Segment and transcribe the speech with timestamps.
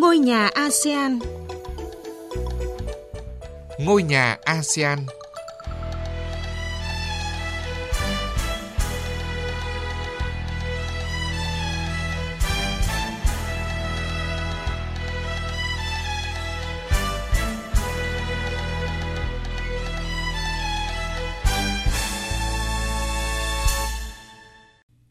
[0.00, 1.18] Ngôi nhà ASEAN
[3.78, 4.98] Ngôi nhà ASEAN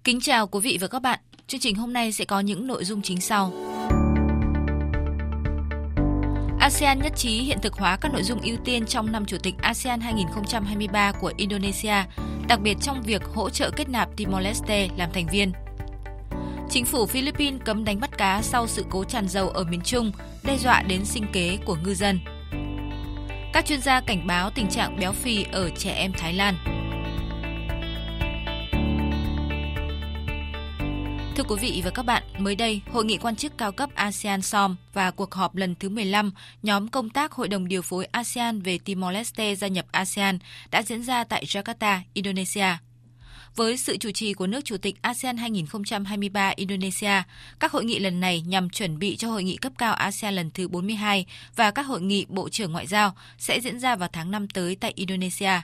[0.04, 1.20] Kính chào quý vị và các bạn.
[1.48, 3.77] Chương trình hôm nay sẽ có những nội dung chính sau.
[6.68, 9.56] ASEAN nhất trí hiện thực hóa các nội dung ưu tiên trong năm Chủ tịch
[9.62, 11.94] ASEAN 2023 của Indonesia,
[12.48, 15.52] đặc biệt trong việc hỗ trợ kết nạp Timor-Leste làm thành viên.
[16.70, 20.12] Chính phủ Philippines cấm đánh bắt cá sau sự cố tràn dầu ở miền Trung,
[20.44, 22.20] đe dọa đến sinh kế của ngư dân.
[23.54, 26.77] Các chuyên gia cảnh báo tình trạng béo phì ở trẻ em Thái Lan.
[31.38, 34.42] Thưa quý vị và các bạn, mới đây, Hội nghị quan chức cao cấp ASEAN
[34.42, 36.32] SOM và cuộc họp lần thứ 15
[36.64, 40.40] nhóm công tác Hội đồng điều phối ASEAN về Timor-Leste gia nhập ASEAN
[40.72, 42.68] đã diễn ra tại Jakarta, Indonesia.
[43.56, 47.24] Với sự chủ trì của nước Chủ tịch ASEAN 2023 Indonesia,
[47.60, 50.52] các hội nghị lần này nhằm chuẩn bị cho hội nghị cấp cao ASEAN lần
[50.52, 54.32] thứ 42 và các hội nghị Bộ trưởng Ngoại giao sẽ diễn ra vào tháng
[54.32, 55.62] 5 tới tại Indonesia.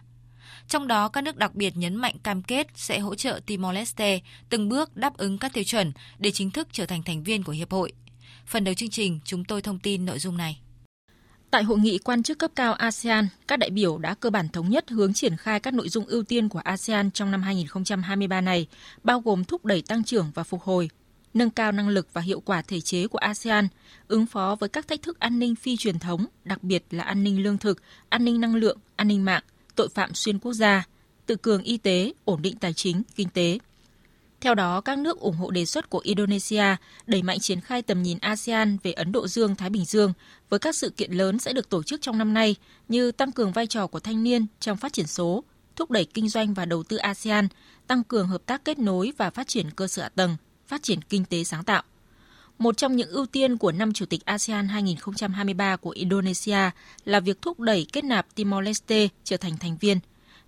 [0.68, 4.70] Trong đó, các nước đặc biệt nhấn mạnh cam kết sẽ hỗ trợ Timor-Leste từng
[4.70, 7.72] bước đáp ứng các tiêu chuẩn để chính thức trở thành thành viên của Hiệp
[7.72, 7.92] hội.
[8.46, 10.60] Phần đầu chương trình, chúng tôi thông tin nội dung này.
[11.52, 14.70] Tại hội nghị quan chức cấp cao ASEAN, các đại biểu đã cơ bản thống
[14.70, 18.68] nhất hướng triển khai các nội dung ưu tiên của ASEAN trong năm 2023 này,
[19.04, 20.90] bao gồm thúc đẩy tăng trưởng và phục hồi,
[21.34, 23.68] nâng cao năng lực và hiệu quả thể chế của ASEAN,
[24.08, 27.24] ứng phó với các thách thức an ninh phi truyền thống, đặc biệt là an
[27.24, 29.44] ninh lương thực, an ninh năng lượng, an ninh mạng,
[29.76, 30.88] tội phạm xuyên quốc gia,
[31.26, 33.60] tự cường y tế, ổn định tài chính, kinh tế.
[34.42, 36.76] Theo đó, các nước ủng hộ đề xuất của Indonesia
[37.08, 40.14] đẩy mạnh triển khai tầm nhìn ASEAN về Ấn Độ Dương-Thái Bình Dương
[40.50, 42.56] với các sự kiện lớn sẽ được tổ chức trong năm nay
[42.88, 45.44] như tăng cường vai trò của thanh niên trong phát triển số,
[45.76, 47.48] thúc đẩy kinh doanh và đầu tư ASEAN,
[47.88, 50.36] tăng cường hợp tác kết nối và phát triển cơ sở hạ tầng,
[50.68, 51.84] phát triển kinh tế sáng tạo.
[52.64, 56.58] Một trong những ưu tiên của năm Chủ tịch ASEAN 2023 của Indonesia
[57.06, 60.00] là việc thúc đẩy kết nạp Timor-Leste trở thành thành viên.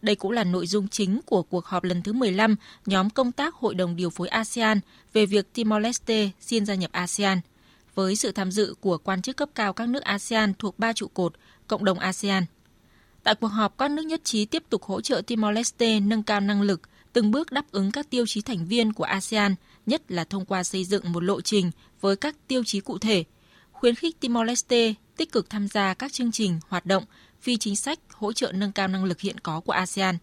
[0.02, 2.56] Đây cũng là nội dung chính của cuộc họp lần thứ 15
[2.86, 4.80] nhóm công tác Hội đồng điều phối ASEAN
[5.14, 7.40] về việc Timor-Leste xin gia nhập ASEAN,
[7.96, 11.08] với sự tham dự của quan chức cấp cao các nước ASEAN thuộc ba trụ
[11.08, 11.34] cột,
[11.68, 12.46] cộng đồng ASEAN.
[13.24, 16.62] Tại cuộc họp, các nước nhất trí tiếp tục hỗ trợ Timor-Leste nâng cao năng
[16.62, 16.81] lực,
[17.14, 20.63] từng bước đáp ứng các tiêu chí thành viên của ASEAN, nhất là thông qua
[20.63, 23.23] xây dựng một lộ trình với các tiêu chí cụ thể,
[23.72, 27.03] khuyến khích Timor-Leste tích cực tham gia các chương trình, hoạt động,
[27.41, 30.18] phi chính sách hỗ trợ nâng cao năng lực hiện có của ASEAN.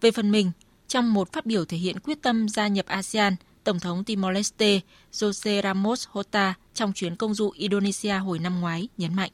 [0.00, 0.52] Về phần mình,
[0.88, 4.80] trong một phát biểu thể hiện quyết tâm gia nhập ASEAN, Tổng thống Timor-Leste
[5.12, 9.30] Jose Ramos Horta trong chuyến công du Indonesia hồi năm ngoái nhấn mạnh.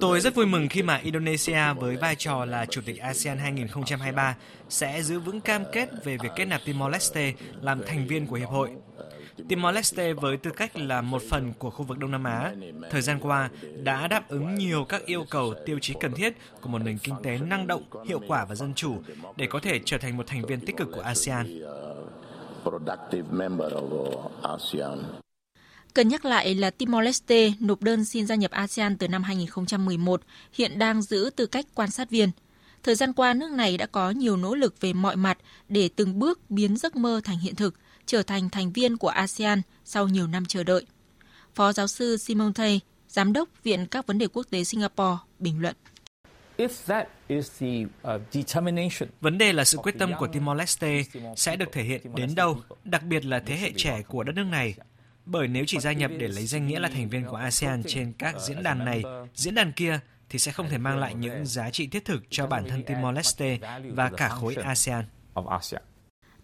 [0.00, 4.36] Tôi rất vui mừng khi mà Indonesia với vai trò là Chủ tịch ASEAN 2023
[4.68, 8.48] sẽ giữ vững cam kết về việc kết nạp Timor-Leste làm thành viên của Hiệp
[8.48, 8.70] hội.
[9.48, 12.52] Timor-Leste với tư cách là một phần của khu vực Đông Nam Á,
[12.90, 13.50] thời gian qua
[13.82, 17.14] đã đáp ứng nhiều các yêu cầu tiêu chí cần thiết của một nền kinh
[17.22, 18.96] tế năng động, hiệu quả và dân chủ
[19.36, 21.62] để có thể trở thành một thành viên tích cực của ASEAN.
[25.94, 30.22] Cần nhắc lại là Timor-Leste nộp đơn xin gia nhập ASEAN từ năm 2011,
[30.52, 32.30] hiện đang giữ tư cách quan sát viên.
[32.82, 35.38] Thời gian qua, nước này đã có nhiều nỗ lực về mọi mặt
[35.68, 37.74] để từng bước biến giấc mơ thành hiện thực,
[38.06, 40.86] trở thành thành viên của ASEAN sau nhiều năm chờ đợi.
[41.54, 45.60] Phó giáo sư Simon Tay, Giám đốc Viện các vấn đề quốc tế Singapore, bình
[45.60, 45.76] luận.
[49.20, 51.04] Vấn đề là sự quyết tâm của Timor-Leste
[51.36, 54.46] sẽ được thể hiện đến đâu, đặc biệt là thế hệ trẻ của đất nước
[54.50, 54.74] này
[55.26, 58.12] bởi nếu chỉ gia nhập để lấy danh nghĩa là thành viên của ASEAN trên
[58.12, 59.02] các diễn đàn này,
[59.34, 62.46] diễn đàn kia thì sẽ không thể mang lại những giá trị thiết thực cho
[62.46, 63.58] bản thân Timor-Leste
[63.94, 65.04] và cả khối ASEAN.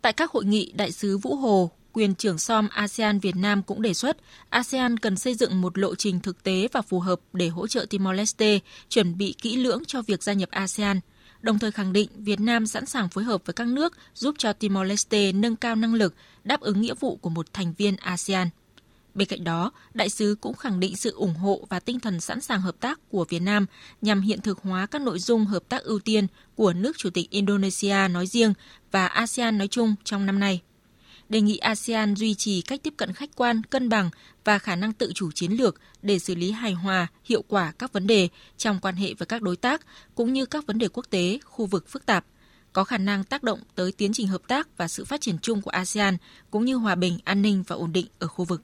[0.02, 3.82] Tại các hội nghị, Đại sứ Vũ Hồ, quyền trưởng SOM ASEAN Việt Nam cũng
[3.82, 4.16] đề xuất
[4.48, 7.86] ASEAN cần xây dựng một lộ trình thực tế và phù hợp để hỗ trợ
[7.90, 8.58] Timor-Leste
[8.88, 11.00] chuẩn bị kỹ lưỡng cho việc gia nhập ASEAN,
[11.40, 14.52] đồng thời khẳng định Việt Nam sẵn sàng phối hợp với các nước giúp cho
[14.60, 16.14] Timor-Leste nâng cao năng lực,
[16.44, 18.48] đáp ứng nghĩa vụ của một thành viên ASEAN.
[19.18, 22.40] Bên cạnh đó, đại sứ cũng khẳng định sự ủng hộ và tinh thần sẵn
[22.40, 23.66] sàng hợp tác của Việt Nam
[24.02, 27.30] nhằm hiện thực hóa các nội dung hợp tác ưu tiên của nước Chủ tịch
[27.30, 28.54] Indonesia nói riêng
[28.90, 30.62] và ASEAN nói chung trong năm nay.
[31.28, 34.10] Đề nghị ASEAN duy trì cách tiếp cận khách quan, cân bằng
[34.44, 37.92] và khả năng tự chủ chiến lược để xử lý hài hòa, hiệu quả các
[37.92, 41.06] vấn đề trong quan hệ với các đối tác cũng như các vấn đề quốc
[41.10, 42.24] tế, khu vực phức tạp,
[42.72, 45.62] có khả năng tác động tới tiến trình hợp tác và sự phát triển chung
[45.62, 46.16] của ASEAN
[46.50, 48.62] cũng như hòa bình, an ninh và ổn định ở khu vực.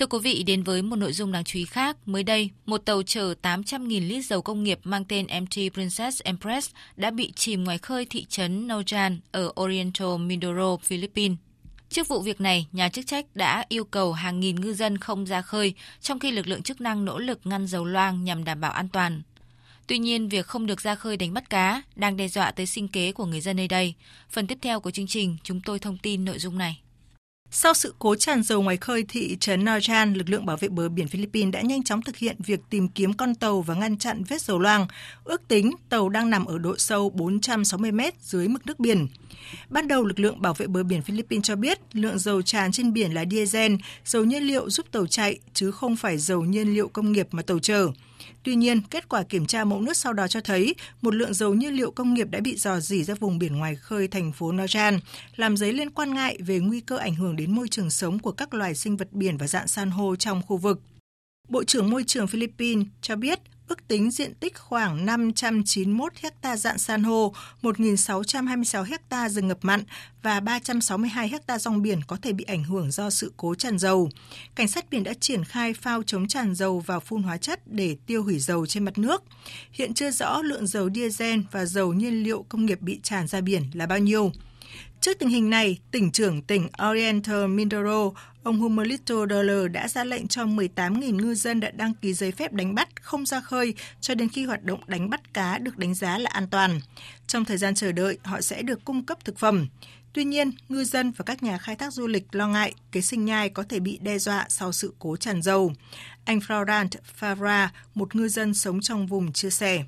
[0.00, 2.78] Thưa quý vị, đến với một nội dung đáng chú ý khác, mới đây, một
[2.78, 7.64] tàu chở 800.000 lít dầu công nghiệp mang tên MT Princess Empress đã bị chìm
[7.64, 11.38] ngoài khơi thị trấn Nojan ở Oriental Mindoro, Philippines.
[11.90, 15.24] Trước vụ việc này, nhà chức trách đã yêu cầu hàng nghìn ngư dân không
[15.24, 18.60] ra khơi, trong khi lực lượng chức năng nỗ lực ngăn dầu loang nhằm đảm
[18.60, 19.22] bảo an toàn.
[19.86, 22.88] Tuy nhiên, việc không được ra khơi đánh bắt cá đang đe dọa tới sinh
[22.88, 23.94] kế của người dân nơi đây.
[24.30, 26.80] Phần tiếp theo của chương trình, chúng tôi thông tin nội dung này.
[27.52, 30.88] Sau sự cố tràn dầu ngoài khơi thị trấn Narjan, lực lượng bảo vệ bờ
[30.88, 34.22] biển Philippines đã nhanh chóng thực hiện việc tìm kiếm con tàu và ngăn chặn
[34.28, 34.86] vết dầu loang.
[35.24, 39.06] Ước tính tàu đang nằm ở độ sâu 460 mét dưới mực nước biển.
[39.68, 42.92] Ban đầu, lực lượng bảo vệ bờ biển Philippines cho biết lượng dầu tràn trên
[42.92, 43.74] biển là diesel,
[44.04, 47.42] dầu nhiên liệu giúp tàu chạy, chứ không phải dầu nhiên liệu công nghiệp mà
[47.42, 47.88] tàu chở.
[48.42, 51.54] Tuy nhiên, kết quả kiểm tra mẫu nước sau đó cho thấy một lượng dầu
[51.54, 54.52] nhiên liệu công nghiệp đã bị dò dỉ ra vùng biển ngoài khơi thành phố
[54.52, 54.98] Nojan,
[55.36, 58.32] làm dấy lên quan ngại về nguy cơ ảnh hưởng đến môi trường sống của
[58.32, 60.80] các loài sinh vật biển và dạng san hô trong khu vực.
[61.48, 63.38] Bộ trưởng Môi trường Philippines cho biết
[63.70, 66.12] ước tính diện tích khoảng 591
[66.42, 69.82] ha dạng san hô, 1.626 ha rừng ngập mặn
[70.22, 74.10] và 362 ha rong biển có thể bị ảnh hưởng do sự cố tràn dầu.
[74.54, 77.96] Cảnh sát biển đã triển khai phao chống tràn dầu và phun hóa chất để
[78.06, 79.22] tiêu hủy dầu trên mặt nước.
[79.72, 83.40] Hiện chưa rõ lượng dầu diesel và dầu nhiên liệu công nghiệp bị tràn ra
[83.40, 84.32] biển là bao nhiêu.
[85.00, 88.10] Trước tình hình này, tỉnh trưởng tỉnh Oriental Mindoro,
[88.42, 92.52] ông Humolito Dollar đã ra lệnh cho 18.000 ngư dân đã đăng ký giấy phép
[92.52, 95.94] đánh bắt không ra khơi cho đến khi hoạt động đánh bắt cá được đánh
[95.94, 96.80] giá là an toàn.
[97.26, 99.66] Trong thời gian chờ đợi, họ sẽ được cung cấp thực phẩm.
[100.12, 103.24] Tuy nhiên, ngư dân và các nhà khai thác du lịch lo ngại kế sinh
[103.24, 105.72] nhai có thể bị đe dọa sau sự cố tràn dầu.
[106.24, 106.88] Anh Florent
[107.20, 109.84] Favra, một ngư dân sống trong vùng, chia sẻ.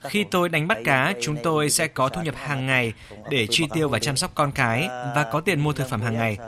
[0.00, 2.92] Khi tôi đánh bắt cá, chúng tôi sẽ có thu nhập hàng ngày
[3.30, 6.14] để chi tiêu và chăm sóc con cái và có tiền mua thực phẩm hàng
[6.14, 6.38] ngày.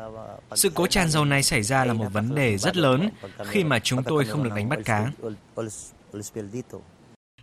[0.55, 3.09] Sự cố tràn dầu này xảy ra là một vấn đề rất lớn
[3.47, 5.11] khi mà chúng tôi không được đánh bắt cá.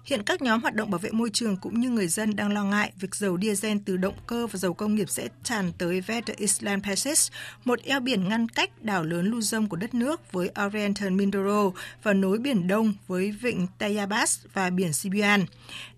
[0.06, 2.64] Hiện các nhóm hoạt động bảo vệ môi trường cũng như người dân đang lo
[2.64, 6.34] ngại việc dầu diesel từ động cơ và dầu công nghiệp sẽ tràn tới West
[6.38, 11.10] Island Passage, một eo biển ngăn cách đảo lớn Luzon của đất nước với Oriental
[11.10, 11.72] Mindoro
[12.04, 15.46] và nối biển Đông với vịnh Tayabas và biển Sibuan.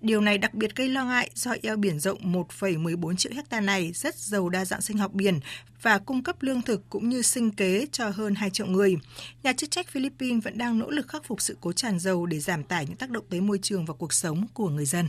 [0.02, 3.92] Điều này đặc biệt gây lo ngại do eo biển rộng 1,14 triệu hecta này
[3.92, 5.40] rất giàu đa dạng sinh học biển
[5.82, 8.96] và cung cấp lương thực cũng như sinh kế cho hơn 2 triệu người.
[9.44, 12.40] Nhà chức trách Philippines vẫn đang nỗ lực khắc phục sự cố tràn dầu để
[12.40, 15.08] giảm tải những tác động tới môi trường và cuộc sống của người dân.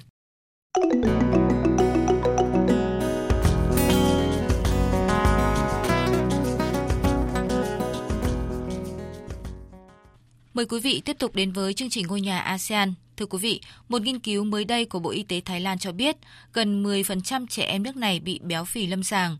[10.54, 12.94] Mời quý vị tiếp tục đến với chương trình ngôi nhà ASEAN.
[13.16, 15.92] Thưa quý vị, một nghiên cứu mới đây của Bộ Y tế Thái Lan cho
[15.92, 16.16] biết
[16.52, 19.36] gần 10% trẻ em nước này bị béo phì lâm sàng.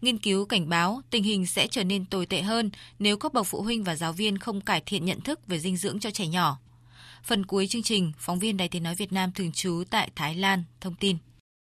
[0.00, 3.46] Nghiên cứu cảnh báo tình hình sẽ trở nên tồi tệ hơn nếu các bậc
[3.46, 6.26] phụ huynh và giáo viên không cải thiện nhận thức về dinh dưỡng cho trẻ
[6.26, 6.58] nhỏ.
[7.24, 10.34] Phần cuối chương trình, phóng viên Đài Tiếng Nói Việt Nam thường trú tại Thái
[10.34, 11.16] Lan thông tin.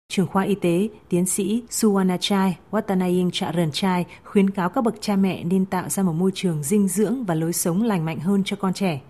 [0.08, 5.44] Trưởng khoa y tế, tiến sĩ Suwanachai Watanaying Charanchai khuyến cáo các bậc cha mẹ
[5.44, 8.56] nên tạo ra một môi trường dinh dưỡng và lối sống lành mạnh hơn cho
[8.56, 9.00] con trẻ.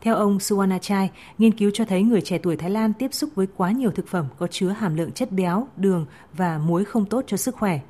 [0.00, 3.46] Theo ông Suwanachai, nghiên cứu cho thấy người trẻ tuổi Thái Lan tiếp xúc với
[3.56, 7.24] quá nhiều thực phẩm có chứa hàm lượng chất béo, đường và muối không tốt
[7.26, 7.80] cho sức khỏe.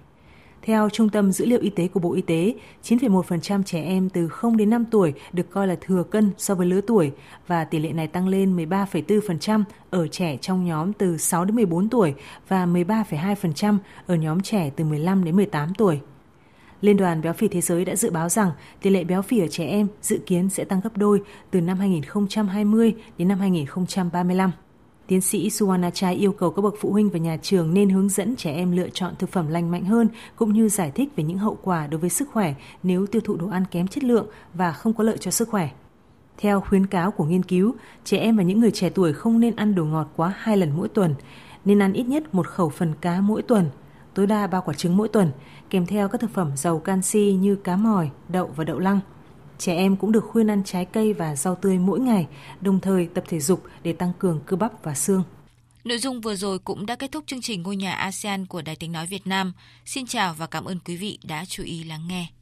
[0.63, 4.29] Theo Trung tâm Dữ liệu Y tế của Bộ Y tế, 9,1% trẻ em từ
[4.29, 7.13] 0 đến 5 tuổi được coi là thừa cân so với lứa tuổi
[7.47, 11.89] và tỷ lệ này tăng lên 13,4% ở trẻ trong nhóm từ 6 đến 14
[11.89, 12.15] tuổi
[12.49, 16.01] và 13,2% ở nhóm trẻ từ 15 đến 18 tuổi.
[16.81, 18.51] Liên đoàn Béo phì Thế giới đã dự báo rằng
[18.83, 21.79] tỷ lệ béo phì ở trẻ em dự kiến sẽ tăng gấp đôi từ năm
[21.79, 24.51] 2020 đến năm 2035.
[25.13, 28.37] Tiến sĩ Suwanachai yêu cầu các bậc phụ huynh và nhà trường nên hướng dẫn
[28.37, 31.39] trẻ em lựa chọn thực phẩm lành mạnh hơn cũng như giải thích về những
[31.39, 34.73] hậu quả đối với sức khỏe nếu tiêu thụ đồ ăn kém chất lượng và
[34.73, 35.69] không có lợi cho sức khỏe.
[36.39, 39.57] Theo khuyến cáo của nghiên cứu, trẻ em và những người trẻ tuổi không nên
[39.57, 41.15] ăn đồ ngọt quá hai lần mỗi tuần,
[41.65, 43.71] nên ăn ít nhất một khẩu phần cá mỗi tuần,
[44.15, 45.31] tối đa ba quả trứng mỗi tuần,
[45.71, 49.01] kèm theo các thực phẩm giàu canxi như cá mòi, đậu và đậu lăng.
[49.63, 52.27] Trẻ em cũng được khuyên ăn trái cây và rau tươi mỗi ngày,
[52.61, 55.23] đồng thời tập thể dục để tăng cường cơ bắp và xương.
[55.85, 58.77] Nội dung vừa rồi cũng đã kết thúc chương trình Ngôi nhà ASEAN của Đài
[58.77, 59.53] Tiếng Nói Việt Nam.
[59.87, 62.27] Xin chào và cảm ơn quý vị đã chú ý lắng nghe.